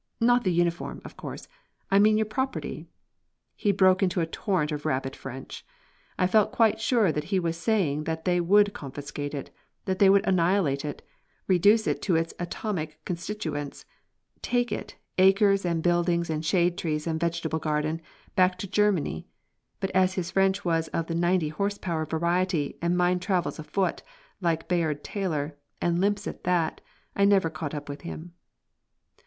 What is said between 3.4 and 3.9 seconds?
He